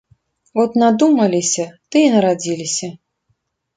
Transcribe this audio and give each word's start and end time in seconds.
От 0.63 0.71
надумаліся 0.83 1.65
ды 1.91 2.03
і 2.07 2.11
нарадзіліся. 2.17 2.91